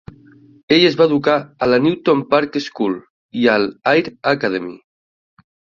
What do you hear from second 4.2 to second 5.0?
Academy.